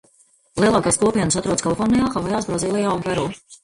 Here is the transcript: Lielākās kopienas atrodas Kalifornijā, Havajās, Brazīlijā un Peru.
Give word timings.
Lielākās 0.63 0.97
kopienas 1.03 1.39
atrodas 1.43 1.67
Kalifornijā, 1.69 2.11
Havajās, 2.19 2.53
Brazīlijā 2.53 3.01
un 3.01 3.11
Peru. 3.11 3.33